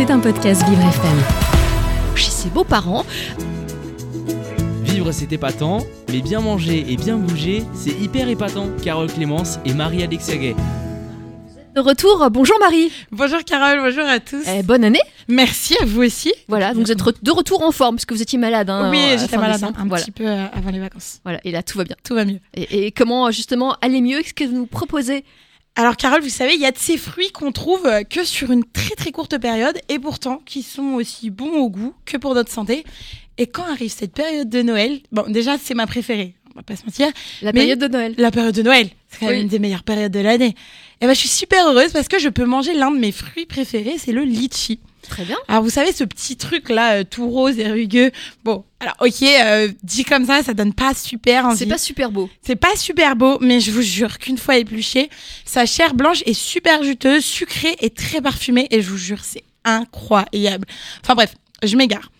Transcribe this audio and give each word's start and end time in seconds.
C'est 0.00 0.10
un 0.10 0.18
podcast 0.18 0.66
Vivre 0.66 0.80
FM. 0.80 2.16
Chez 2.16 2.30
ses 2.30 2.48
beaux-parents, 2.48 3.04
Vivre 4.82 5.12
c'est 5.12 5.30
épatant, 5.30 5.84
mais 6.08 6.22
bien 6.22 6.40
manger 6.40 6.86
et 6.90 6.96
bien 6.96 7.18
bouger, 7.18 7.64
c'est 7.74 7.90
hyper 8.00 8.26
épatant. 8.30 8.68
Carole 8.82 9.12
Clémence 9.12 9.58
et 9.66 9.74
Marie-Alexia 9.74 10.38
Gay. 10.38 10.56
de 11.74 11.80
retour, 11.82 12.30
bonjour 12.30 12.56
Marie. 12.60 12.90
Bonjour 13.12 13.44
Carole, 13.44 13.80
bonjour 13.82 14.06
à 14.06 14.20
tous. 14.20 14.42
Eh, 14.48 14.62
bonne 14.62 14.84
année. 14.84 15.02
Merci 15.28 15.76
à 15.82 15.84
vous 15.84 16.02
aussi. 16.02 16.32
Voilà, 16.48 16.72
donc 16.72 16.86
vous 16.86 16.92
êtes 16.92 17.02
re- 17.02 17.22
de 17.22 17.30
retour 17.30 17.62
en 17.62 17.70
forme 17.70 17.96
parce 17.96 18.06
que 18.06 18.14
vous 18.14 18.22
étiez 18.22 18.38
malade. 18.38 18.70
Hein, 18.70 18.88
oui, 18.90 19.02
la 19.02 19.16
j'étais 19.18 19.36
malade 19.36 19.60
décembre. 19.60 19.78
un 19.80 19.86
voilà. 19.86 20.02
petit 20.02 20.12
peu 20.12 20.26
euh, 20.26 20.46
avant 20.54 20.70
les 20.70 20.80
vacances. 20.80 21.20
Voilà, 21.24 21.40
et 21.44 21.50
là 21.50 21.62
tout 21.62 21.76
va 21.76 21.84
bien. 21.84 21.96
Tout 22.02 22.14
va 22.14 22.24
mieux. 22.24 22.40
Et, 22.54 22.86
et 22.86 22.90
comment 22.90 23.30
justement 23.30 23.76
aller 23.82 24.00
mieux? 24.00 24.20
Qu'est-ce 24.22 24.32
que 24.32 24.44
vous 24.44 24.56
nous 24.56 24.66
proposez? 24.66 25.24
Alors 25.80 25.96
Carole, 25.96 26.20
vous 26.20 26.28
savez, 26.28 26.54
il 26.54 26.60
y 26.60 26.66
a 26.66 26.72
de 26.72 26.78
ces 26.78 26.98
fruits 26.98 27.30
qu'on 27.32 27.52
trouve 27.52 27.86
euh, 27.86 28.02
que 28.02 28.22
sur 28.24 28.50
une 28.50 28.64
très 28.64 28.94
très 28.96 29.12
courte 29.12 29.38
période 29.38 29.78
et 29.88 29.98
pourtant 29.98 30.42
qui 30.44 30.62
sont 30.62 30.92
aussi 30.94 31.30
bons 31.30 31.52
au 31.54 31.70
goût 31.70 31.94
que 32.04 32.18
pour 32.18 32.34
notre 32.34 32.52
santé. 32.52 32.84
Et 33.38 33.46
quand 33.46 33.64
arrive 33.64 33.90
cette 33.90 34.12
période 34.12 34.50
de 34.50 34.60
Noël, 34.60 35.00
bon 35.10 35.24
déjà 35.30 35.56
c'est 35.56 35.72
ma 35.74 35.86
préférée, 35.86 36.34
on 36.52 36.58
va 36.58 36.62
pas 36.62 36.76
se 36.76 36.84
mentir, 36.84 37.08
La 37.40 37.52
période 37.54 37.78
de 37.78 37.88
Noël. 37.88 38.14
la 38.18 38.30
période 38.30 38.54
de 38.54 38.62
Noël, 38.62 38.90
c'est 39.08 39.20
quand 39.20 39.26
même 39.26 39.36
Oui. 39.36 39.42
une 39.42 39.48
des 39.48 39.58
meilleures 39.58 39.82
périodes 39.84 40.12
de 40.12 40.20
l'année. 40.20 40.54
Et 41.00 41.06
ben 41.06 41.14
je 41.14 41.18
suis 41.18 41.28
super 41.28 41.66
heureuse 41.66 41.92
parce 41.92 42.08
que 42.08 42.18
je 42.18 42.28
peux 42.28 42.44
manger 42.44 42.74
l'un 42.74 42.90
de 42.90 42.98
mes 42.98 43.12
fruits 43.12 43.46
préférés, 43.46 43.96
c'est 43.98 44.12
le 44.12 44.22
litchi. 44.22 44.80
Très 45.08 45.24
bien. 45.24 45.36
Alors 45.48 45.62
vous 45.62 45.70
savez 45.70 45.92
ce 45.92 46.04
petit 46.04 46.36
truc 46.36 46.68
là 46.68 46.96
euh, 47.00 47.04
tout 47.08 47.28
rose 47.28 47.58
et 47.58 47.70
rugueux. 47.70 48.10
Bon, 48.44 48.64
alors 48.80 48.96
OK, 49.00 49.22
euh, 49.22 49.68
dit 49.82 50.04
comme 50.04 50.26
ça, 50.26 50.42
ça 50.42 50.52
donne 50.52 50.74
pas 50.74 50.92
super 50.94 51.46
envie. 51.46 51.56
C'est 51.56 51.66
pas 51.66 51.78
super 51.78 52.10
beau. 52.10 52.28
C'est 52.42 52.56
pas 52.56 52.76
super 52.76 53.16
beau, 53.16 53.38
mais 53.40 53.60
je 53.60 53.70
vous 53.70 53.82
jure 53.82 54.18
qu'une 54.18 54.38
fois 54.38 54.58
épluché, 54.58 55.08
sa 55.46 55.64
chair 55.64 55.94
blanche 55.94 56.22
est 56.26 56.34
super 56.34 56.82
juteuse, 56.82 57.24
sucrée 57.24 57.76
et 57.80 57.90
très 57.90 58.20
parfumée. 58.20 58.68
Et 58.70 58.82
je 58.82 58.90
vous 58.90 58.98
jure, 58.98 59.24
c'est 59.24 59.44
incroyable. 59.64 60.66
Enfin 61.02 61.14
bref, 61.14 61.34
je 61.62 61.76
m'égare. 61.76 62.10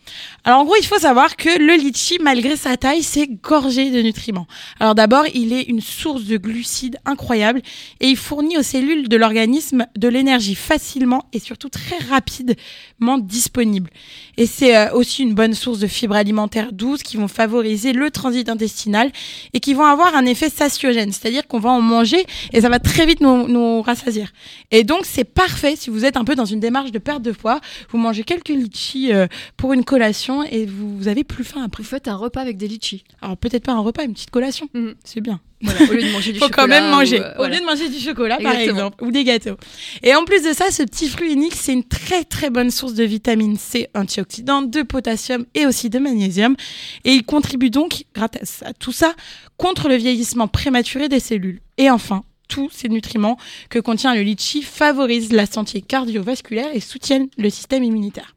Alors 0.44 0.60
en 0.60 0.64
gros, 0.64 0.76
il 0.80 0.86
faut 0.86 0.98
savoir 0.98 1.36
que 1.36 1.58
le 1.58 1.74
litchi, 1.74 2.18
malgré 2.20 2.56
sa 2.56 2.76
taille, 2.76 3.02
c'est 3.02 3.28
gorgé 3.28 3.90
de 3.90 4.00
nutriments. 4.00 4.46
Alors 4.78 4.94
d'abord, 4.94 5.24
il 5.34 5.52
est 5.52 5.62
une 5.62 5.80
source 5.80 6.24
de 6.24 6.36
glucides 6.36 6.98
incroyable 7.04 7.60
et 8.00 8.08
il 8.08 8.16
fournit 8.16 8.56
aux 8.56 8.62
cellules 8.62 9.08
de 9.08 9.16
l'organisme 9.16 9.86
de 9.96 10.08
l'énergie 10.08 10.54
facilement 10.54 11.24
et 11.32 11.38
surtout 11.38 11.68
très 11.68 11.98
rapidement 12.08 13.18
disponible. 13.18 13.90
Et 14.36 14.46
c'est 14.46 14.76
euh, 14.76 14.92
aussi 14.92 15.22
une 15.22 15.34
bonne 15.34 15.54
source 15.54 15.78
de 15.78 15.86
fibres 15.86 16.14
alimentaires 16.14 16.72
douces 16.72 17.02
qui 17.02 17.16
vont 17.16 17.28
favoriser 17.28 17.92
le 17.92 18.10
transit 18.10 18.48
intestinal 18.48 19.10
et 19.52 19.60
qui 19.60 19.74
vont 19.74 19.84
avoir 19.84 20.14
un 20.14 20.24
effet 20.24 20.48
satiogène, 20.48 21.12
c'est-à-dire 21.12 21.46
qu'on 21.46 21.58
va 21.58 21.70
en 21.70 21.82
manger 21.82 22.24
et 22.52 22.60
ça 22.62 22.68
va 22.68 22.78
très 22.78 23.06
vite 23.06 23.20
nous, 23.20 23.48
nous 23.48 23.82
rassasier. 23.82 24.24
Et 24.70 24.84
donc 24.84 25.00
c'est 25.04 25.24
parfait 25.24 25.76
si 25.76 25.90
vous 25.90 26.04
êtes 26.04 26.16
un 26.16 26.24
peu 26.24 26.34
dans 26.34 26.44
une 26.44 26.60
démarche 26.60 26.92
de 26.92 26.98
perte 26.98 27.22
de 27.22 27.32
poids, 27.32 27.60
vous 27.90 27.98
mangez 27.98 28.22
quelques 28.24 28.48
litchis 28.48 29.12
euh, 29.12 29.26
pour 29.56 29.72
une 29.72 29.84
collation 30.00 30.42
et 30.44 30.64
vous, 30.64 30.96
vous 30.96 31.08
avez 31.08 31.24
plus 31.24 31.44
faim 31.44 31.62
après. 31.62 31.82
Vous 31.82 31.88
faites 31.88 32.08
un 32.08 32.16
repas 32.16 32.40
avec 32.40 32.56
des 32.56 32.66
litchis. 32.68 33.04
Alors 33.20 33.36
peut-être 33.36 33.64
pas 33.64 33.72
un 33.72 33.80
repas, 33.80 34.02
une 34.04 34.14
petite 34.14 34.30
collation, 34.30 34.66
Mhm. 34.72 34.94
c'est 35.04 35.20
bien. 35.20 35.40
Voilà, 35.62 35.78
au 35.82 35.92
lieu 35.92 36.02
de 36.02 36.10
manger 36.12 36.32
du 36.32 36.38
faut 36.38 36.46
chocolat. 36.46 36.62
quand 36.62 36.68
même 36.68 36.90
manger. 36.90 37.20
ou, 37.20 37.22
euh, 37.22 37.44
Au 37.44 37.46
lieu 37.48 37.60
de 37.60 37.64
manger 37.66 37.88
du 37.90 37.98
chocolat, 38.00 38.38
par 38.38 38.52
Exactement. 38.52 38.78
exemple, 38.88 39.04
ou 39.04 39.10
des 39.10 39.24
gâteaux. 39.24 39.56
Et 40.02 40.14
en 40.14 40.24
plus 40.24 40.42
de 40.42 40.54
ça, 40.54 40.70
ce 40.70 40.82
petit 40.84 41.06
fruit 41.10 41.32
unique, 41.34 41.54
c'est 41.54 41.74
une 41.74 41.84
très 41.84 42.24
très 42.24 42.48
bonne 42.48 42.70
source 42.70 42.94
de 42.94 43.04
vitamine 43.04 43.56
C 43.58 43.88
antioxydante, 43.94 44.70
de 44.70 44.80
potassium 44.80 45.44
et 45.54 45.66
aussi 45.66 45.90
de 45.90 45.98
magnésium. 45.98 46.56
Et 47.04 47.12
il 47.12 47.24
contribue 47.24 47.68
donc, 47.68 48.04
grâce 48.14 48.62
à 48.64 48.72
tout 48.72 48.92
ça, 48.92 49.12
contre 49.58 49.88
le 49.90 49.96
vieillissement 49.96 50.48
prématuré 50.48 51.10
des 51.10 51.20
cellules. 51.20 51.60
Et 51.76 51.90
enfin, 51.90 52.22
tous 52.48 52.70
ces 52.72 52.88
nutriments 52.88 53.36
que 53.68 53.78
contient 53.78 54.14
le 54.14 54.22
litchi 54.22 54.62
favorisent 54.62 55.32
la 55.32 55.44
santé 55.44 55.82
cardiovasculaire 55.82 56.68
et 56.72 56.80
soutiennent 56.80 57.28
le 57.36 57.50
système 57.50 57.84
immunitaire. 57.84 58.34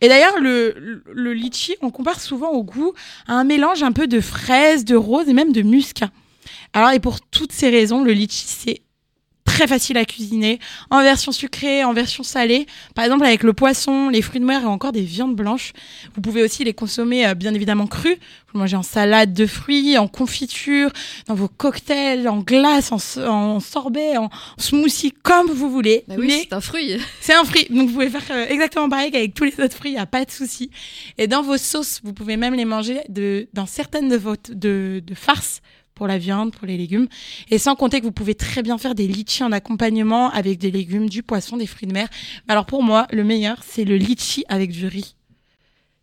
Et 0.00 0.08
d'ailleurs, 0.08 0.38
le, 0.38 1.02
le, 1.12 1.32
litchi, 1.32 1.76
on 1.82 1.90
compare 1.90 2.20
souvent 2.20 2.50
au 2.50 2.62
goût 2.62 2.92
à 3.26 3.34
un 3.34 3.44
mélange 3.44 3.82
un 3.82 3.92
peu 3.92 4.06
de 4.06 4.20
fraises, 4.20 4.84
de 4.84 4.96
rose 4.96 5.28
et 5.28 5.32
même 5.32 5.52
de 5.52 5.62
muscat. 5.62 6.10
Alors, 6.72 6.90
et 6.90 7.00
pour 7.00 7.20
toutes 7.20 7.52
ces 7.52 7.70
raisons, 7.70 8.02
le 8.02 8.12
litchi, 8.12 8.46
c'est 8.46 8.82
très 9.60 9.68
facile 9.68 9.98
à 9.98 10.06
cuisiner, 10.06 10.58
en 10.88 11.02
version 11.02 11.32
sucrée, 11.32 11.84
en 11.84 11.92
version 11.92 12.22
salée. 12.22 12.66
Par 12.94 13.04
exemple, 13.04 13.26
avec 13.26 13.42
le 13.42 13.52
poisson, 13.52 14.08
les 14.08 14.22
fruits 14.22 14.40
de 14.40 14.46
mer 14.46 14.62
et 14.62 14.64
encore 14.64 14.90
des 14.92 15.02
viandes 15.02 15.36
blanches. 15.36 15.74
Vous 16.14 16.22
pouvez 16.22 16.42
aussi 16.42 16.64
les 16.64 16.72
consommer, 16.72 17.26
euh, 17.26 17.34
bien 17.34 17.52
évidemment, 17.52 17.86
crus. 17.86 18.14
Vous 18.14 18.54
le 18.54 18.60
mangez 18.60 18.76
en 18.76 18.82
salade 18.82 19.34
de 19.34 19.44
fruits, 19.44 19.98
en 19.98 20.08
confiture, 20.08 20.90
dans 21.26 21.34
vos 21.34 21.46
cocktails, 21.48 22.26
en 22.26 22.38
glace, 22.38 22.90
en, 22.90 22.98
so- 22.98 23.20
en 23.26 23.60
sorbet, 23.60 24.16
en 24.16 24.30
smoothie, 24.56 25.12
comme 25.22 25.48
vous 25.48 25.68
voulez. 25.70 26.04
Bah 26.08 26.14
oui, 26.16 26.26
Mais 26.28 26.46
c'est 26.48 26.54
un 26.54 26.60
fruit. 26.62 26.96
c'est 27.20 27.34
un 27.34 27.44
fruit, 27.44 27.66
donc 27.68 27.88
vous 27.88 27.92
pouvez 27.94 28.08
faire 28.08 28.24
euh, 28.30 28.46
exactement 28.48 28.88
pareil 28.88 29.10
qu'avec 29.10 29.34
tous 29.34 29.44
les 29.44 29.52
autres 29.62 29.76
fruits, 29.76 29.90
il 29.90 29.94
n'y 29.94 30.00
a 30.00 30.06
pas 30.06 30.24
de 30.24 30.30
souci. 30.30 30.70
Et 31.18 31.26
dans 31.26 31.42
vos 31.42 31.58
sauces, 31.58 32.00
vous 32.02 32.14
pouvez 32.14 32.38
même 32.38 32.54
les 32.54 32.64
manger 32.64 33.00
de, 33.10 33.46
dans 33.52 33.66
certaines 33.66 34.08
de 34.08 34.16
vos 34.16 34.36
de, 34.48 35.02
de 35.06 35.14
farces 35.14 35.60
pour 36.00 36.08
la 36.08 36.16
viande, 36.16 36.50
pour 36.54 36.66
les 36.66 36.78
légumes. 36.78 37.08
Et 37.50 37.58
sans 37.58 37.74
compter 37.76 38.00
que 38.00 38.06
vous 38.06 38.10
pouvez 38.10 38.34
très 38.34 38.62
bien 38.62 38.78
faire 38.78 38.94
des 38.94 39.06
litchis 39.06 39.44
en 39.44 39.52
accompagnement 39.52 40.30
avec 40.30 40.56
des 40.56 40.70
légumes, 40.70 41.10
du 41.10 41.22
poisson, 41.22 41.58
des 41.58 41.66
fruits 41.66 41.86
de 41.86 41.92
mer. 41.92 42.08
Alors 42.48 42.64
pour 42.64 42.82
moi, 42.82 43.06
le 43.12 43.22
meilleur, 43.22 43.58
c'est 43.68 43.84
le 43.84 43.96
litchi 43.98 44.42
avec 44.48 44.70
du 44.70 44.86
riz. 44.86 45.14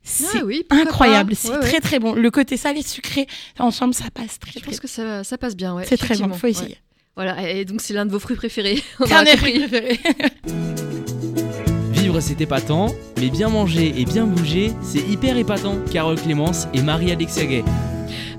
C'est 0.04 0.38
Ah 0.42 0.46
oui, 0.46 0.64
incroyable, 0.70 1.34
c'est 1.36 1.50
Ouais, 1.50 1.56
ouais. 1.56 1.62
très 1.62 1.80
très 1.80 1.98
bon. 1.98 2.14
Le 2.14 2.30
côté 2.30 2.58
salé 2.58 2.84
sucré, 2.84 3.26
ensemble, 3.58 3.96
ça 3.96 4.06
passe 4.14 4.38
très 4.38 4.52
Je 4.52 4.60
très 4.60 4.70
pense 4.70 4.80
que 4.80 4.88
ça, 4.88 5.24
ça 5.24 5.40
passe 5.40 5.56
bien. 5.56 5.74
Ouais, 5.74 5.84
C'est 5.90 5.98
très 5.98 6.10
bon, 6.10 6.26
effectivement. 6.30 6.36
faut 6.36 6.46
Ouais. 6.46 6.52
essayer. 6.52 6.78
Voilà, 7.16 7.50
et 7.52 7.66
donc 7.66 7.82
c'est 7.82 7.96
l'un 7.96 8.06
de 8.06 8.12
vos 8.12 8.20
fruits 8.20 8.38
préférés. 8.38 8.84
Un 9.12 9.24
des 9.24 9.36
fruits 9.36 9.58
préférés. 9.58 10.00
Vivre 11.94 12.20
c'est 12.20 12.40
épatant, 12.40 12.94
mais 13.20 13.30
bien 13.32 13.50
manger 13.50 13.96
et 14.00 14.06
bien 14.06 14.26
bouger, 14.28 14.72
c'est 14.84 15.00
hyper 15.10 15.36
épatant. 15.38 15.76
Carole 15.92 16.22
Clémence 16.22 16.68
et 16.76 16.84
Marie-Alexia 16.84 17.46
Gay. 17.48 17.64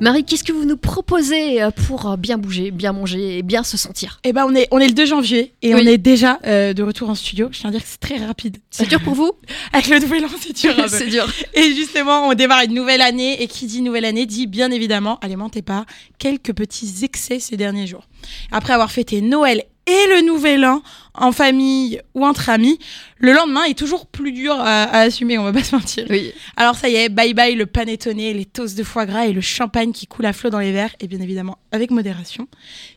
Marie, 0.01 0.25
qu'est-ce 0.25 0.45
que 0.45 0.53
vous 0.53 0.65
nous 0.65 0.77
proposez 0.77 1.61
euh, 1.61 1.73
pour 1.73 2.09
euh, 2.09 2.17
bien 2.17 2.39
bouger, 2.39 2.71
bien 2.71 2.93
manger 2.93 3.39
et 3.39 3.43
bien 3.43 3.65
se 3.65 3.77
sentir? 3.77 4.21
Eh 4.23 4.33
ben, 4.33 4.47
on 4.49 4.55
est, 4.55 4.69
on 4.71 4.79
est 4.79 4.87
le 4.87 4.93
2 4.93 5.07
janvier 5.07 5.55
et 5.61 5.75
Oui. 5.75 5.81
on 5.83 5.87
est 5.89 5.99
déjà 5.99 6.39
euh, 6.47 6.73
de 6.73 6.85
retour 6.85 7.11
en 7.11 7.17
studio. 7.17 7.49
Je 7.51 7.59
tiens 7.59 7.71
à 7.71 7.73
dire 7.73 7.83
que 7.83 7.89
c'est 7.89 7.99
très 7.99 8.25
rapide. 8.25 8.59
C'est 8.71 8.89
dur 8.89 9.01
pour 9.01 9.15
vous? 9.15 9.33
Avec 9.73 9.89
le 9.89 9.99
nouvel 9.99 10.25
an, 10.25 10.29
c'est 10.41 10.55
dur. 10.57 10.77
peu. 10.77 10.83
C'est 10.89 11.09
dur. 11.09 11.27
et 11.53 11.75
justement, 11.75 12.29
on 12.29 12.35
démarre 12.35 12.63
une 12.63 12.75
nouvelle 12.75 13.01
année. 13.03 13.43
Et 13.43 13.49
qui 13.49 13.67
dit 13.67 13.83
nouvelle 13.83 14.05
année 14.05 14.25
dit 14.25 14.47
bien 14.47 14.71
évidemment, 14.71 15.19
allez, 15.21 15.35
mentez 15.35 15.63
pas, 15.63 15.85
quelques 16.19 16.53
petits 16.55 17.01
excès 17.03 17.41
ces 17.41 17.57
derniers 17.57 17.89
jours. 17.89 18.07
Après 18.53 18.75
avoir 18.75 18.93
fêté 18.93 19.21
Noël 19.21 19.65
et 19.89 20.15
le 20.15 20.27
nouvel 20.27 20.65
an 20.65 20.83
en 21.15 21.33
famille 21.33 22.01
ou 22.15 22.25
entre 22.25 22.49
amis, 22.49 22.79
le 23.19 23.33
lendemain 23.33 23.65
est 23.65 23.77
toujours 23.77 24.07
plus 24.07 24.31
dur 24.31 24.53
à, 24.53 24.85
à 24.85 25.01
assumer, 25.01 25.39
on 25.39 25.45
va 25.45 25.53
pas 25.53 25.65
se 25.65 25.75
mentir. 25.75 26.07
Oui. 26.11 26.33
Alors 26.57 26.77
ça 26.77 26.89
y 26.89 26.95
est, 26.95 27.09
bye 27.09 27.35
bye 27.35 27.55
le 27.55 27.67
panettone, 27.67 28.19
les 28.19 28.45
toasts 28.45 28.79
de 28.79 28.85
foie 28.85 29.07
gras 29.07 29.27
et 29.27 29.33
le 29.33 29.41
champagne 29.41 29.93
qui 29.93 30.07
coule 30.07 30.27
à 30.27 30.33
flot 30.33 30.51
dans 30.51 30.61
les 30.61 30.73
verres, 30.73 30.95
et 31.01 31.09
bien 31.09 31.21
évidemment 31.21 31.59
avec 31.73 31.91
modération. 31.91 32.47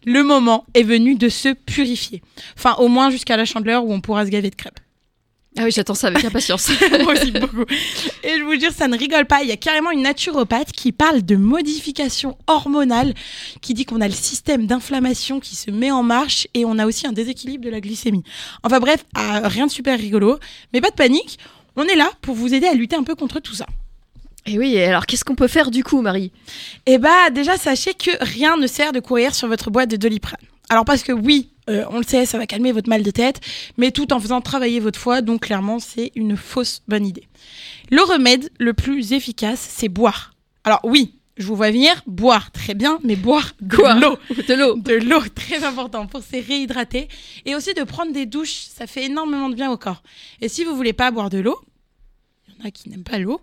Le 0.05 0.23
moment 0.23 0.65
est 0.73 0.83
venu 0.83 1.15
de 1.15 1.29
se 1.29 1.53
purifier. 1.53 2.21
Enfin, 2.57 2.75
au 2.77 2.87
moins 2.87 3.09
jusqu'à 3.09 3.37
la 3.37 3.45
chandeleur 3.45 3.85
où 3.85 3.93
on 3.93 4.01
pourra 4.01 4.25
se 4.25 4.29
gaver 4.29 4.49
de 4.49 4.55
crêpes. 4.55 4.79
Ah 5.57 5.63
oui, 5.65 5.71
j'attends 5.71 5.95
ça 5.95 6.07
avec 6.07 6.23
impatience. 6.23 6.71
Moi 7.03 7.13
aussi, 7.13 7.31
beaucoup. 7.31 7.65
Et 8.23 8.37
je 8.37 8.43
vous 8.43 8.57
jure, 8.57 8.71
ça 8.71 8.87
ne 8.87 8.97
rigole 8.97 9.25
pas. 9.25 9.43
Il 9.43 9.49
y 9.49 9.51
a 9.51 9.57
carrément 9.57 9.91
une 9.91 10.01
naturopathe 10.01 10.71
qui 10.71 10.93
parle 10.93 11.23
de 11.23 11.35
modification 11.35 12.37
hormonale, 12.47 13.13
qui 13.61 13.73
dit 13.73 13.85
qu'on 13.85 13.99
a 13.99 14.07
le 14.07 14.13
système 14.13 14.65
d'inflammation 14.65 15.41
qui 15.41 15.57
se 15.57 15.69
met 15.69 15.91
en 15.91 16.03
marche 16.03 16.47
et 16.53 16.63
on 16.63 16.79
a 16.79 16.85
aussi 16.85 17.05
un 17.05 17.11
déséquilibre 17.11 17.65
de 17.65 17.69
la 17.69 17.81
glycémie. 17.81 18.23
Enfin 18.63 18.79
bref, 18.79 19.03
ah, 19.13 19.41
rien 19.43 19.67
de 19.67 19.71
super 19.71 19.99
rigolo. 19.99 20.39
Mais 20.73 20.79
pas 20.79 20.89
de 20.89 20.95
panique, 20.95 21.37
on 21.75 21.83
est 21.83 21.95
là 21.95 22.09
pour 22.21 22.35
vous 22.35 22.53
aider 22.53 22.67
à 22.67 22.73
lutter 22.73 22.95
un 22.95 23.03
peu 23.03 23.15
contre 23.15 23.41
tout 23.41 23.53
ça. 23.53 23.65
et 24.45 24.57
oui, 24.57 24.79
alors 24.79 25.05
qu'est-ce 25.05 25.25
qu'on 25.25 25.35
peut 25.35 25.49
faire 25.49 25.69
du 25.69 25.83
coup, 25.83 26.01
Marie? 26.01 26.31
Eh 26.85 26.97
bah 26.97 27.29
déjà 27.29 27.57
sachez 27.57 27.93
que 27.93 28.11
rien 28.21 28.55
ne 28.55 28.67
sert 28.67 28.93
de 28.93 29.01
courir 29.01 29.35
sur 29.35 29.49
votre 29.49 29.69
boîte 29.69 29.91
de 29.91 29.97
Doliprane. 29.97 30.39
Alors 30.69 30.85
parce 30.85 31.03
que 31.03 31.11
oui, 31.11 31.49
euh, 31.69 31.85
on 31.89 31.97
le 31.97 32.03
sait, 32.03 32.25
ça 32.25 32.37
va 32.37 32.47
calmer 32.47 32.71
votre 32.71 32.89
mal 32.89 33.03
de 33.03 33.11
tête, 33.11 33.39
mais 33.77 33.91
tout 33.91 34.13
en 34.13 34.19
faisant 34.19 34.41
travailler 34.41 34.79
votre 34.79 34.99
foie, 34.99 35.21
donc 35.21 35.41
clairement 35.41 35.79
c'est 35.79 36.11
une 36.15 36.35
fausse 36.37 36.81
bonne 36.87 37.05
idée. 37.05 37.27
Le 37.89 38.01
remède 38.01 38.49
le 38.59 38.73
plus 38.73 39.13
efficace, 39.13 39.59
c'est 39.59 39.89
boire. 39.89 40.33
Alors 40.63 40.79
oui, 40.83 41.15
je 41.37 41.45
vous 41.47 41.55
vois 41.55 41.71
venir, 41.71 42.03
boire 42.07 42.51
très 42.51 42.73
bien, 42.73 42.99
mais 43.03 43.15
boire 43.15 43.51
de 43.61 43.77
l'eau. 43.99 44.17
De 44.47 44.53
l'eau. 44.53 44.75
De 44.75 44.93
l'eau, 44.93 45.21
très 45.33 45.63
important 45.63 46.07
pour 46.07 46.21
se 46.21 46.35
réhydrater. 46.35 47.07
Et 47.45 47.55
aussi 47.55 47.73
de 47.73 47.83
prendre 47.83 48.11
des 48.11 48.25
douches, 48.25 48.65
ça 48.69 48.87
fait 48.87 49.05
énormément 49.05 49.49
de 49.49 49.55
bien 49.55 49.71
au 49.71 49.77
corps. 49.77 50.03
Et 50.41 50.49
si 50.49 50.63
vous 50.63 50.75
voulez 50.75 50.93
pas 50.93 51.09
boire 51.11 51.29
de 51.29 51.39
l'eau, 51.39 51.57
il 52.47 52.53
y 52.53 52.61
en 52.61 52.67
a 52.67 52.71
qui 52.71 52.89
n'aiment 52.89 53.03
pas 53.03 53.17
l'eau, 53.17 53.41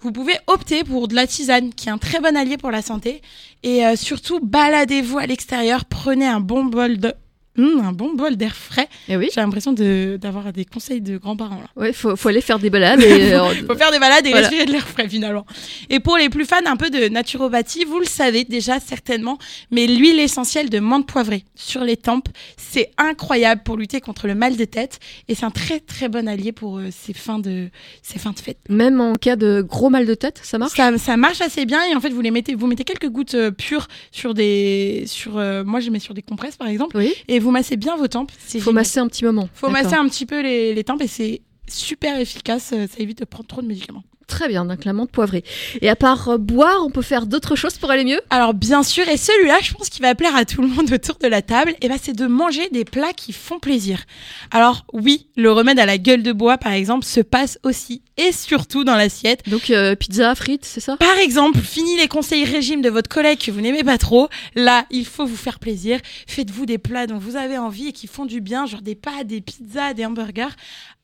vous 0.00 0.12
pouvez 0.12 0.34
opter 0.46 0.84
pour 0.84 1.08
de 1.08 1.14
la 1.14 1.26
tisane, 1.26 1.74
qui 1.74 1.88
est 1.88 1.92
un 1.92 1.98
très 1.98 2.20
bon 2.20 2.36
allié 2.36 2.56
pour 2.56 2.70
la 2.70 2.82
santé. 2.82 3.22
Et 3.62 3.84
euh, 3.84 3.96
surtout, 3.96 4.40
baladez-vous 4.40 5.18
à 5.18 5.26
l'extérieur, 5.26 5.86
prenez 5.86 6.26
un 6.26 6.40
bon 6.40 6.64
bol 6.64 6.98
de 6.98 7.14
Hum, 7.60 7.82
un 7.84 7.92
bon 7.92 8.14
bol 8.14 8.36
d'air 8.36 8.54
frais. 8.56 8.88
Et 9.08 9.12
Eh 9.12 9.16
oui. 9.16 9.28
J'ai 9.34 9.40
l'impression 9.40 9.72
de- 9.72 10.18
d'avoir 10.20 10.52
des 10.52 10.64
conseils 10.64 11.00
de 11.00 11.18
grands-parents. 11.18 11.60
Ouais, 11.76 11.92
faut, 11.92 12.16
faut 12.16 12.28
aller 12.28 12.40
faire 12.40 12.58
des 12.58 12.70
balades. 12.70 13.02
Et, 13.02 13.32
euh, 13.34 13.54
Faut 13.66 13.74
faire 13.74 13.90
des 13.92 13.98
balades 13.98 14.26
et 14.26 14.30
Voilà. 14.30 14.46
respirer 14.48 14.66
de 14.66 14.72
l'air 14.72 14.86
frais 14.88 15.08
finalement. 15.08 15.44
Et 15.90 16.00
pour 16.00 16.16
les 16.16 16.28
plus 16.28 16.44
fans 16.46 16.56
un 16.66 16.76
peu 16.76 16.90
de 16.90 17.08
naturopathie, 17.08 17.84
vous 17.84 17.98
le 17.98 18.06
savez 18.06 18.44
déjà 18.44 18.80
certainement, 18.80 19.38
mais 19.70 19.86
l'huile 19.86 20.18
essentielle 20.20 20.70
de 20.70 20.78
menthe 20.78 21.06
poivrée 21.06 21.44
sur 21.54 21.84
les 21.84 21.96
tempes, 21.96 22.28
c'est 22.56 22.90
incroyable 22.98 23.62
pour 23.64 23.76
lutter 23.76 24.00
contre 24.00 24.26
le 24.26 24.34
mal 24.34 24.56
de 24.56 24.64
tête 24.64 24.98
et 25.28 25.34
c'est 25.34 25.44
un 25.44 25.50
très 25.50 25.80
très 25.80 26.08
bon 26.08 26.28
allié 26.28 26.52
pour 26.52 26.78
euh, 26.78 26.88
ces 26.90 27.12
fins 27.12 27.38
de 27.38 27.68
ces 28.02 28.18
fins 28.18 28.32
de 28.32 28.38
fête. 28.38 28.58
même 28.68 29.00
en 29.00 29.14
cas 29.14 29.36
de 29.36 29.60
gros 29.62 29.90
mal 29.90 30.06
de 30.06 30.14
tête, 30.14 30.40
ça 30.42 30.58
marche? 30.58 30.74
Ça, 30.76 30.96
ça 30.98 31.16
marche 31.16 31.40
assez 31.40 31.66
bien 31.66 31.80
et 31.90 31.94
en 31.94 32.00
fait 32.00 32.10
vous 32.10 32.20
les 32.20 32.30
mettez 32.30 32.54
vous 32.54 32.66
mettez 32.66 32.84
quelques 32.84 33.08
gouttes 33.08 33.34
euh, 33.34 33.50
pures 33.50 33.88
sur 34.12 34.34
des 34.34 35.04
sur 35.06 35.32
moi 35.64 35.80
je 35.80 35.90
mets 35.90 35.98
sur 35.98 36.14
des 36.14 36.22
compresses 36.22 36.56
par 36.56 36.68
exemple 36.68 36.96
Oui. 36.96 37.12
et 37.28 37.38
vous 37.38 37.49
massez 37.50 37.76
bien 37.76 37.96
vos 37.96 38.08
tempes. 38.08 38.30
Faut 38.32 38.58
génial. 38.58 38.74
masser 38.74 39.00
un 39.00 39.08
petit 39.08 39.24
moment. 39.24 39.48
Faut 39.54 39.68
masser 39.68 39.94
un 39.94 40.08
petit 40.08 40.26
peu 40.26 40.42
les, 40.42 40.74
les 40.74 40.84
tempes 40.84 41.02
et 41.02 41.06
c'est 41.06 41.42
super 41.68 42.18
efficace, 42.18 42.72
euh, 42.72 42.86
ça 42.86 42.98
évite 42.98 43.18
de 43.18 43.24
prendre 43.24 43.46
trop 43.46 43.62
de 43.62 43.66
médicaments. 43.66 44.02
Très 44.30 44.46
bien, 44.46 44.64
donc 44.64 44.84
la 44.84 44.92
menthe 44.92 45.10
poivrée. 45.10 45.42
Et 45.80 45.88
à 45.88 45.96
part 45.96 46.28
euh, 46.28 46.38
boire, 46.38 46.86
on 46.86 46.90
peut 46.90 47.02
faire 47.02 47.26
d'autres 47.26 47.56
choses 47.56 47.78
pour 47.78 47.90
aller 47.90 48.04
mieux? 48.04 48.20
Alors 48.30 48.54
bien 48.54 48.84
sûr, 48.84 49.06
et 49.08 49.16
celui-là, 49.16 49.58
je 49.60 49.72
pense 49.72 49.88
qu'il 49.88 50.02
va 50.02 50.14
plaire 50.14 50.36
à 50.36 50.44
tout 50.44 50.62
le 50.62 50.68
monde 50.68 50.90
autour 50.92 51.16
de 51.16 51.26
la 51.26 51.42
table, 51.42 51.74
et 51.80 51.88
ben 51.88 51.98
c'est 52.00 52.16
de 52.16 52.26
manger 52.28 52.68
des 52.70 52.84
plats 52.84 53.12
qui 53.12 53.32
font 53.32 53.58
plaisir. 53.58 54.04
Alors 54.52 54.86
oui, 54.92 55.26
le 55.36 55.50
remède 55.50 55.80
à 55.80 55.84
la 55.84 55.98
gueule 55.98 56.22
de 56.22 56.30
bois, 56.32 56.58
par 56.58 56.72
exemple, 56.72 57.04
se 57.04 57.20
passe 57.20 57.58
aussi 57.64 58.02
et 58.16 58.30
surtout 58.30 58.84
dans 58.84 58.94
l'assiette. 58.94 59.48
Donc 59.48 59.70
euh, 59.70 59.96
pizza, 59.96 60.32
frites, 60.36 60.64
c'est 60.64 60.80
ça? 60.80 60.96
Par 60.96 61.18
exemple, 61.18 61.58
fini 61.58 61.96
les 61.96 62.06
conseils 62.06 62.44
régime 62.44 62.82
de 62.82 62.88
votre 62.88 63.08
collègue 63.08 63.40
que 63.40 63.50
vous 63.50 63.60
n'aimez 63.60 63.82
pas 63.82 63.98
trop. 63.98 64.28
Là, 64.54 64.86
il 64.90 65.06
faut 65.06 65.26
vous 65.26 65.36
faire 65.36 65.58
plaisir. 65.58 65.98
Faites-vous 66.28 66.66
des 66.66 66.78
plats 66.78 67.08
dont 67.08 67.18
vous 67.18 67.34
avez 67.34 67.58
envie 67.58 67.88
et 67.88 67.92
qui 67.92 68.06
font 68.06 68.26
du 68.26 68.40
bien, 68.40 68.66
genre 68.66 68.82
des 68.82 68.94
pâtes, 68.94 69.26
des 69.26 69.40
pizzas, 69.40 69.92
des 69.92 70.06
hamburgers. 70.06 70.54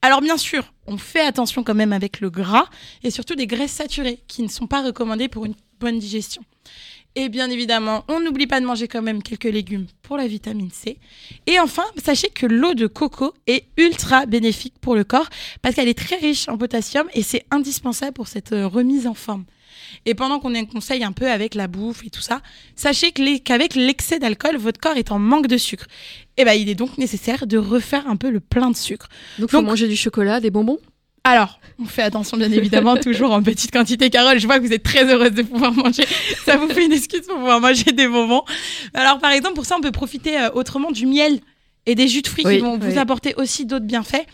Alors 0.03 0.21
bien 0.21 0.37
sûr, 0.37 0.73
on 0.87 0.99
fait 0.99 1.21
attention 1.21 1.65
quand 1.65 1.75
même 1.75 1.93
avec 1.93 2.21
le 2.21 2.31
gras 2.31 2.67
et 3.03 3.11
surtout 3.11 3.35
des 3.35 3.47
graisses 3.47 3.73
saturées 3.73 4.23
qui 4.29 4.43
ne 4.43 4.49
sont 4.49 4.67
pas 4.67 4.83
recommandées 4.83 5.29
pour 5.29 5.47
une 5.47 5.55
bonne 5.81 5.99
digestion. 5.99 6.43
Et 7.19 7.31
bien 7.31 7.49
évidemment, 7.49 8.05
on 8.09 8.21
n'oublie 8.21 8.47
pas 8.47 8.61
de 8.61 8.67
manger 8.67 8.89
quand 8.89 9.01
même 9.01 9.23
quelques 9.23 9.45
légumes 9.45 9.87
pour 10.03 10.19
la 10.19 10.27
vitamine 10.27 10.71
C. 10.71 10.99
Et 11.47 11.59
enfin, 11.59 11.85
sachez 11.97 12.29
que 12.29 12.45
l'eau 12.45 12.75
de 12.75 12.87
coco 12.87 13.33
est 13.47 13.65
ultra 13.79 14.27
bénéfique 14.27 14.75
pour 14.83 14.95
le 14.95 15.03
corps 15.05 15.29
parce 15.63 15.75
qu'elle 15.77 15.89
est 15.89 15.97
très 15.99 16.17
riche 16.17 16.47
en 16.49 16.59
potassium 16.59 17.09
et 17.15 17.23
c'est 17.23 17.47
indispensable 17.51 18.13
pour 18.13 18.29
cette 18.29 18.53
euh, 18.53 18.67
remise 18.69 19.07
en 19.07 19.15
forme. 19.15 19.45
Et 20.05 20.15
pendant 20.15 20.41
qu'on 20.41 20.53
est 20.55 20.61
en 20.61 20.67
conseil 20.67 21.05
un 21.05 21.13
peu 21.13 21.31
avec 21.31 21.55
la 21.55 21.69
bouffe 21.69 22.05
et 22.05 22.11
tout 22.11 22.21
ça, 22.21 22.43
sachez 22.75 23.13
qu'avec 23.13 23.77
l'excès 23.77 24.19
d'alcool, 24.19 24.57
votre 24.59 24.79
corps 24.81 24.97
est 24.97 25.11
en 25.11 25.19
manque 25.19 25.47
de 25.47 25.57
sucre. 25.57 25.87
Et 26.37 26.45
ben, 26.45 26.53
il 26.53 26.69
est 26.69 26.75
donc 26.75 26.99
nécessaire 26.99 27.47
de 27.47 27.57
refaire 27.57 28.07
un 28.09 28.17
peu 28.17 28.29
le 28.31 28.41
plein 28.41 28.71
de 28.71 28.77
sucre. 28.77 29.09
Donc 29.39 29.51
faut 29.51 29.57
Donc- 29.59 29.67
manger 29.69 29.89
du 29.89 29.97
chocolat, 29.97 30.41
des 30.41 30.51
bonbons? 30.51 30.79
Alors, 31.29 31.59
on 31.81 31.87
fait 31.87 32.03
attention 32.03 32.37
bien 32.37 32.53
évidemment, 32.53 32.97
toujours 32.97 33.33
en 33.33 33.43
petite 33.43 33.73
quantité. 33.73 34.11
Carole, 34.11 34.39
je 34.39 34.47
vois 34.47 34.61
que 34.61 34.65
vous 34.65 34.73
êtes 34.73 34.85
très 34.85 35.13
heureuse 35.13 35.33
de 35.33 35.43
pouvoir 35.43 35.73
manger. 35.73 36.05
Ça 36.45 36.57
vous 36.57 36.69
fait 36.69 36.85
une 36.85 36.93
excuse 36.93 37.23
pour 37.27 37.37
pouvoir 37.37 37.61
manger 37.61 37.91
des 37.91 38.07
bonbons. 38.07 38.45
Alors, 38.95 39.19
par 39.19 39.33
exemple, 39.33 39.55
pour 39.57 39.67
ça, 39.67 39.75
on 39.77 39.81
peut 39.81 39.91
profiter 39.91 40.39
euh, 40.39 40.51
autrement 40.55 40.93
du 40.93 41.05
miel 41.05 41.41
et 41.85 41.97
des 41.97 42.07
jus 42.07 42.23
de 42.23 42.29
fruits 42.29 42.45
Oui, 42.47 42.55
qui 42.57 42.61
vont 42.63 42.79
oui. 42.81 42.91
vous 42.93 42.99
apporter 42.99 43.35
aussi 43.39 43.67
d'autres 43.67 43.87
bienfaits. 43.87 44.25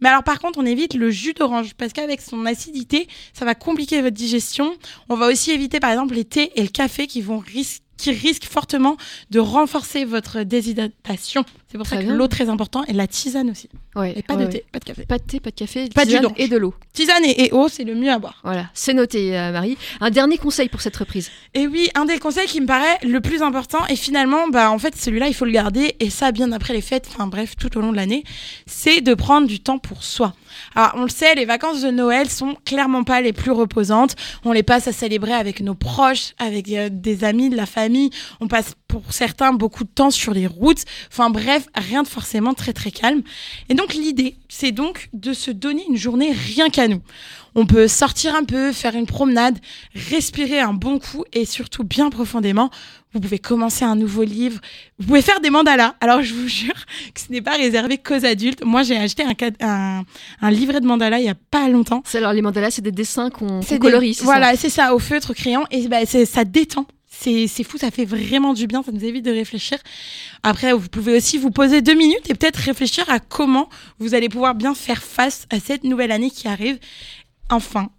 Mais 0.00 0.08
alors, 0.08 0.24
par 0.24 0.40
contre, 0.40 0.58
on 0.58 0.66
évite 0.66 0.94
le 0.94 1.10
jus 1.10 1.34
d'orange 1.34 1.74
parce 1.74 1.92
qu'avec 1.92 2.20
son 2.20 2.44
acidité, 2.46 3.06
ça 3.32 3.44
va 3.44 3.54
compliquer 3.54 4.02
votre 4.02 4.16
digestion. 4.16 4.74
On 5.08 5.14
va 5.14 5.28
aussi 5.28 5.52
éviter, 5.52 5.78
par 5.78 5.90
exemple, 5.90 6.14
les 6.14 6.24
thés 6.24 6.50
et 6.56 6.62
le 6.62 6.68
café 6.68 7.06
qui 7.06 7.20
vont 7.20 7.38
risquer 7.38 7.84
qui 8.00 8.12
risquent 8.12 8.44
fortement 8.46 8.96
de 9.30 9.38
renforcer 9.40 10.04
votre 10.04 10.42
déshydratation. 10.42 11.44
C'est 11.70 11.78
pour 11.78 11.86
Très 11.86 11.96
ça 11.98 12.02
que 12.02 12.08
l'eau 12.10 12.26
très 12.26 12.48
important 12.48 12.82
et 12.88 12.92
la 12.92 13.06
tisane 13.06 13.50
aussi. 13.50 13.68
Ouais. 13.94 14.14
Et 14.16 14.22
pas 14.22 14.34
ouais, 14.34 14.46
de 14.46 14.50
thé, 14.50 14.64
pas 14.72 14.78
de 14.80 14.84
café. 14.84 15.04
Pas 15.06 15.18
de 15.18 15.22
thé, 15.22 15.38
pas 15.40 15.50
de 15.50 15.54
café, 15.54 15.88
Pas 15.94 16.04
tisane 16.04 16.22
d'orange. 16.22 16.36
et 16.40 16.48
de 16.48 16.56
l'eau. 16.56 16.74
Tisane 16.92 17.24
et, 17.24 17.44
et 17.46 17.52
eau, 17.52 17.68
c'est 17.68 17.84
le 17.84 17.94
mieux 17.94 18.10
à 18.10 18.18
boire. 18.18 18.40
Voilà, 18.42 18.68
c'est 18.74 18.94
noté, 18.94 19.38
euh, 19.38 19.52
Marie. 19.52 19.76
Un 20.00 20.10
dernier 20.10 20.36
conseil 20.38 20.68
pour 20.68 20.80
cette 20.80 20.96
reprise. 20.96 21.30
Et 21.54 21.66
oui, 21.68 21.88
un 21.94 22.06
des 22.06 22.18
conseils 22.18 22.46
qui 22.48 22.60
me 22.60 22.66
paraît 22.66 22.98
le 23.02 23.20
plus 23.20 23.42
important, 23.42 23.86
et 23.88 23.96
finalement, 23.96 24.48
bah, 24.48 24.70
en 24.70 24.78
fait, 24.78 24.96
celui-là, 24.96 25.28
il 25.28 25.34
faut 25.34 25.44
le 25.44 25.52
garder, 25.52 25.94
et 26.00 26.10
ça, 26.10 26.32
bien 26.32 26.50
après 26.52 26.72
les 26.74 26.80
fêtes, 26.80 27.06
enfin 27.12 27.26
bref, 27.28 27.54
tout 27.56 27.76
au 27.78 27.80
long 27.80 27.92
de 27.92 27.96
l'année, 27.96 28.24
c'est 28.66 29.00
de 29.00 29.14
prendre 29.14 29.46
du 29.46 29.60
temps 29.60 29.78
pour 29.78 30.02
soi. 30.02 30.34
Alors, 30.74 30.92
on 30.96 31.02
le 31.02 31.08
sait, 31.08 31.34
les 31.36 31.44
vacances 31.44 31.82
de 31.82 31.90
Noël 31.90 32.28
sont 32.28 32.56
clairement 32.64 33.04
pas 33.04 33.20
les 33.20 33.32
plus 33.32 33.52
reposantes. 33.52 34.16
On 34.44 34.50
les 34.52 34.64
passe 34.64 34.88
à 34.88 34.92
célébrer 34.92 35.32
avec 35.32 35.60
nos 35.60 35.74
proches, 35.76 36.32
avec 36.38 36.68
euh, 36.70 36.88
des 36.90 37.22
amis, 37.24 37.48
de 37.50 37.56
la 37.56 37.66
famille. 37.66 37.89
On 38.40 38.48
passe 38.48 38.74
pour 38.88 39.02
certains 39.12 39.52
beaucoup 39.52 39.84
de 39.84 39.88
temps 39.88 40.10
sur 40.10 40.32
les 40.34 40.46
routes. 40.46 40.84
Enfin 41.12 41.30
bref, 41.30 41.66
rien 41.74 42.02
de 42.02 42.08
forcément 42.08 42.54
très 42.54 42.72
très 42.72 42.90
calme. 42.90 43.22
Et 43.68 43.74
donc, 43.74 43.94
l'idée, 43.94 44.36
c'est 44.48 44.72
donc 44.72 45.08
de 45.12 45.32
se 45.32 45.50
donner 45.50 45.84
une 45.88 45.96
journée 45.96 46.32
rien 46.32 46.70
qu'à 46.70 46.88
nous. 46.88 47.00
On 47.56 47.66
peut 47.66 47.88
sortir 47.88 48.34
un 48.36 48.44
peu, 48.44 48.72
faire 48.72 48.94
une 48.94 49.06
promenade, 49.06 49.58
respirer 50.08 50.60
un 50.60 50.72
bon 50.72 50.98
coup 51.00 51.24
et 51.32 51.44
surtout 51.44 51.82
bien 51.84 52.08
profondément. 52.10 52.70
Vous 53.12 53.18
pouvez 53.18 53.40
commencer 53.40 53.84
un 53.84 53.96
nouveau 53.96 54.22
livre. 54.22 54.60
Vous 55.00 55.08
pouvez 55.08 55.22
faire 55.22 55.40
des 55.40 55.50
mandalas. 55.50 55.96
Alors, 56.00 56.22
je 56.22 56.32
vous 56.32 56.46
jure 56.46 56.74
que 57.12 57.20
ce 57.20 57.32
n'est 57.32 57.42
pas 57.42 57.56
réservé 57.56 57.98
qu'aux 57.98 58.24
adultes. 58.24 58.64
Moi, 58.64 58.84
j'ai 58.84 58.96
acheté 58.96 59.24
un, 59.24 59.34
cad- 59.34 59.56
un, 59.60 60.04
un 60.40 60.50
livret 60.52 60.80
de 60.80 60.86
mandalas 60.86 61.18
il 61.18 61.24
y 61.24 61.28
a 61.28 61.34
pas 61.50 61.68
longtemps. 61.68 62.02
C'est 62.06 62.18
alors 62.18 62.32
les 62.32 62.42
mandalas, 62.42 62.70
c'est 62.70 62.82
des 62.82 62.92
dessins 62.92 63.30
qu'on 63.30 63.62
des- 63.74 63.78
colorie, 63.80 64.14
ça 64.14 64.24
Voilà, 64.24 64.56
c'est 64.56 64.70
ça, 64.70 64.94
au 64.94 65.00
feutre, 65.00 65.32
au 65.32 65.34
crayon. 65.34 65.64
Et 65.72 65.88
bah, 65.88 66.06
ça 66.06 66.44
détend. 66.44 66.86
C'est 67.22 67.64
fou, 67.64 67.76
ça 67.76 67.90
fait 67.90 68.06
vraiment 68.06 68.54
du 68.54 68.66
bien, 68.66 68.82
ça 68.82 68.92
nous 68.92 69.04
évite 69.04 69.24
de 69.26 69.30
réfléchir. 69.30 69.78
Après, 70.42 70.72
vous 70.72 70.88
pouvez 70.88 71.16
aussi 71.16 71.36
vous 71.36 71.50
poser 71.50 71.82
deux 71.82 71.94
minutes 71.94 72.30
et 72.30 72.34
peut-être 72.34 72.56
réfléchir 72.56 73.04
à 73.10 73.18
comment 73.18 73.68
vous 73.98 74.14
allez 74.14 74.30
pouvoir 74.30 74.54
bien 74.54 74.74
faire 74.74 75.02
face 75.02 75.46
à 75.50 75.60
cette 75.60 75.84
nouvelle 75.84 76.12
année 76.12 76.30
qui 76.30 76.48
arrive. 76.48 76.78
Enfin, 77.50 77.90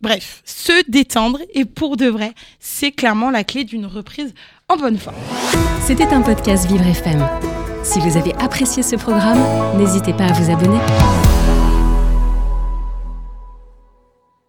bref, 0.00 0.42
se 0.44 0.72
détendre 0.90 1.38
et 1.54 1.64
pour 1.64 1.96
de 1.96 2.06
vrai, 2.06 2.32
c'est 2.58 2.90
clairement 2.90 3.30
la 3.30 3.44
clé 3.44 3.62
d'une 3.62 3.86
reprise 3.86 4.34
en 4.68 4.76
bonne 4.76 4.98
forme. 4.98 5.16
C'était 5.86 6.12
un 6.12 6.22
podcast 6.22 6.66
Vivre 6.66 6.86
FM. 6.86 7.24
Si 7.84 8.00
vous 8.00 8.16
avez 8.16 8.34
apprécié 8.34 8.82
ce 8.82 8.96
programme, 8.96 9.78
n'hésitez 9.78 10.12
pas 10.12 10.24
à 10.24 10.32
vous 10.32 10.50
abonner. 10.50 10.80